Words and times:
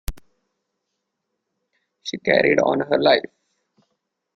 She 2.01 2.17
carried 2.17 2.59
on 2.59 2.79
her 2.79 2.99
life. 2.99 3.29